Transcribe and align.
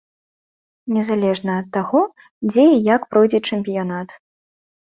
Незалежна 0.95 1.51
ад 1.63 1.67
таго, 1.77 2.01
дзе 2.49 2.65
і 2.75 2.81
як 2.95 3.01
пройдзе 3.13 3.39
чэмпіянат. 3.51 4.21